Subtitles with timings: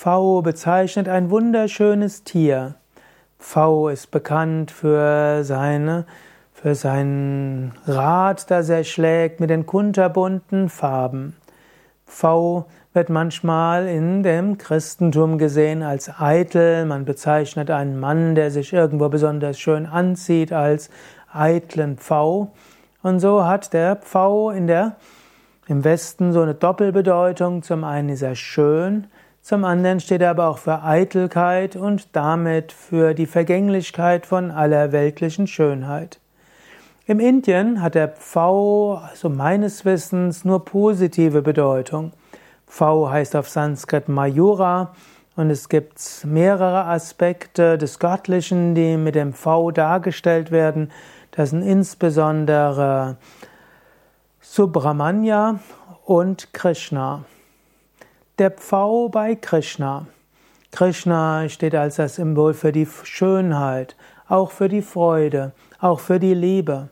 [0.00, 2.76] Pfau bezeichnet ein wunderschönes Tier.
[3.38, 6.06] Pfau ist bekannt für seine
[6.54, 11.36] für sein Rad, das er schlägt mit den kunterbunten Farben.
[12.06, 16.86] Pfau wird manchmal in dem Christentum gesehen als eitel.
[16.86, 20.88] Man bezeichnet einen Mann, der sich irgendwo besonders schön anzieht, als
[21.30, 22.52] eitlen Pfau.
[23.02, 24.96] Und so hat der Pfau in der,
[25.66, 27.62] im Westen so eine Doppelbedeutung.
[27.62, 29.06] Zum einen ist er schön,
[29.50, 34.92] zum anderen steht er aber auch für Eitelkeit und damit für die Vergänglichkeit von aller
[34.92, 36.20] weltlichen Schönheit.
[37.06, 42.12] Im Indien hat der Pfau, so meines Wissens, nur positive Bedeutung.
[42.68, 44.94] Pfau heißt auf Sanskrit Mayura
[45.34, 50.92] und es gibt mehrere Aspekte des Göttlichen, die mit dem Pfau dargestellt werden.
[51.32, 53.16] Das sind insbesondere
[54.40, 55.58] Subramanya
[56.04, 57.24] und Krishna.
[58.40, 60.06] Der Pfau bei Krishna.
[60.72, 63.96] Krishna steht als das Symbol für die Schönheit,
[64.30, 66.88] auch für die Freude, auch für die Liebe.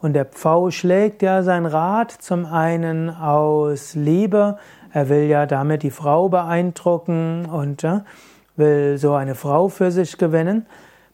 [0.00, 4.58] Und der Pfau schlägt ja sein Rad zum einen aus Liebe,
[4.92, 8.04] er will ja damit die Frau beeindrucken und ja,
[8.56, 10.66] will so eine Frau für sich gewinnen.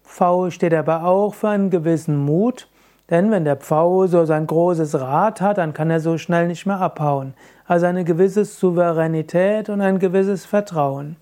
[0.03, 2.69] Pfau steht aber auch für einen gewissen Mut,
[3.11, 6.67] denn wenn der Pfau so sein großes Rad hat, dann kann er so schnell nicht
[6.67, 7.35] mehr abhauen.
[7.67, 11.17] Also eine gewisse Souveränität und ein gewisses Vertrauen.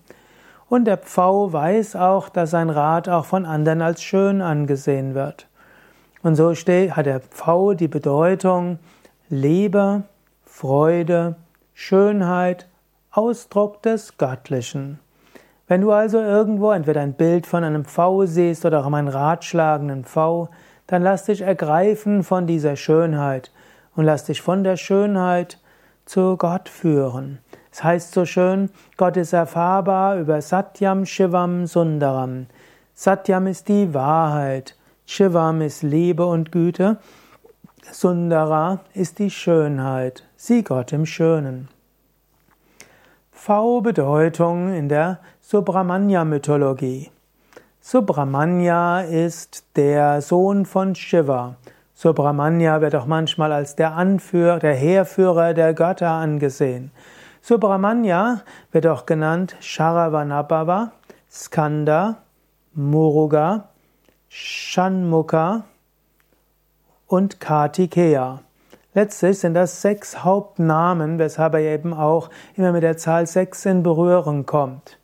[0.69, 5.47] Und der Pfau weiß auch, dass sein Rad auch von anderen als schön angesehen wird.
[6.23, 8.79] Und so hat der Pfau die Bedeutung
[9.29, 10.03] Liebe,
[10.45, 11.35] Freude,
[11.73, 12.67] Schönheit,
[13.11, 14.99] Ausdruck des Göttlichen.
[15.67, 20.05] Wenn du also irgendwo entweder ein Bild von einem Pfau siehst oder auch einen ratschlagenden
[20.05, 20.49] Pfau,
[20.87, 23.51] dann lass dich ergreifen von dieser Schönheit
[23.95, 25.59] und lass dich von der Schönheit
[26.05, 27.39] zu Gott führen.
[27.71, 32.47] Es heißt so schön, Gott ist erfahrbar über Satyam Shivam Sundaram.
[32.93, 34.75] Satyam ist die Wahrheit.
[35.05, 36.97] Shivam ist Liebe und Güte.
[37.91, 40.23] Sundara ist die Schönheit.
[40.37, 41.67] Sieh Gott im Schönen.
[43.31, 47.11] V Bedeutung in der Subramanya-Mythologie.
[47.85, 51.57] Subramanya ist der Sohn von Shiva.
[51.93, 56.91] Subramanya wird auch manchmal als der Anführer, der Heerführer der Götter angesehen.
[57.41, 60.93] Subramanya wird auch genannt Sharavanabhava,
[61.29, 62.19] Skanda,
[62.73, 63.67] Muruga,
[64.29, 65.65] Shanmukha
[67.07, 68.39] und Kartikeya.
[68.93, 73.83] Letztlich sind das sechs Hauptnamen, weshalb er eben auch immer mit der Zahl sechs in
[73.83, 74.99] Berührung kommt.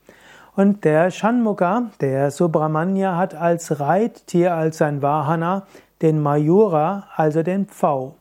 [0.60, 5.66] Und der Shanmukha, der Subramanya, hat als Reittier, als sein Vahana,
[6.02, 8.16] den Mayura, also den Pfau.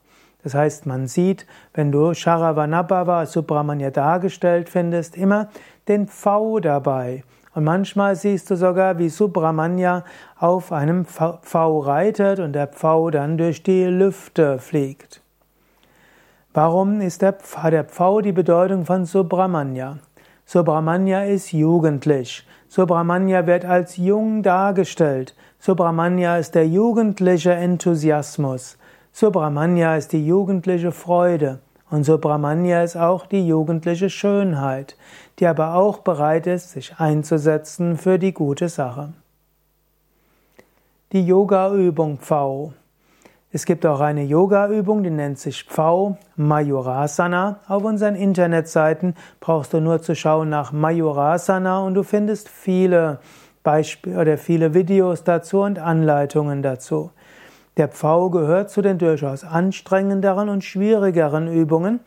[0.44, 5.48] Das heißt, man sieht, wenn du Sharavanabhava Subramanya dargestellt findest, immer
[5.88, 7.24] den Pfau dabei.
[7.56, 10.04] Und manchmal siehst du sogar, wie Subramanya
[10.38, 15.22] auf einem Pfau reitet und der Pfau dann durch die Lüfte fliegt.
[16.54, 19.98] Warum ist der, hat der Pfau die Bedeutung von Subramanya?
[20.50, 22.42] Subramanya ist jugendlich.
[22.68, 25.34] Subramanya wird als jung dargestellt.
[25.58, 28.78] Subramanya ist der jugendliche Enthusiasmus.
[29.12, 31.58] Subramanya ist die jugendliche Freude.
[31.90, 34.96] Und Subramanya ist auch die jugendliche Schönheit,
[35.38, 39.12] die aber auch bereit ist, sich einzusetzen für die gute Sache.
[41.12, 42.72] Die Yoga-Übung Pfau.
[43.50, 47.60] Es gibt auch eine Yoga-Übung, die nennt sich Pfau Mayurasana.
[47.66, 53.20] Auf unseren Internetseiten brauchst du nur zu schauen nach Mayurasana und du findest viele
[53.62, 57.10] Beispiele oder viele Videos dazu und Anleitungen dazu.
[57.78, 62.00] Der Pfau gehört zu den durchaus anstrengenderen und schwierigeren Übungen.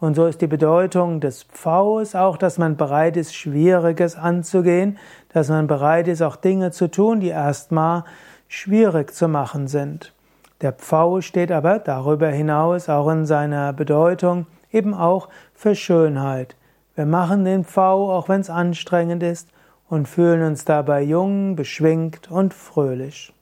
[0.00, 4.98] Und so ist die Bedeutung des Pfaus auch, dass man bereit ist, Schwieriges anzugehen,
[5.32, 8.02] dass man bereit ist, auch Dinge zu tun, die erstmal
[8.48, 10.12] schwierig zu machen sind.
[10.60, 16.56] Der Pfau steht aber darüber hinaus auch in seiner Bedeutung eben auch für Schönheit.
[16.94, 19.48] Wir machen den Pfau, auch wenn es anstrengend ist,
[19.88, 23.32] und fühlen uns dabei jung, beschwingt und fröhlich.